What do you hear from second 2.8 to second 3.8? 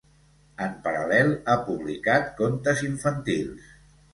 infantils.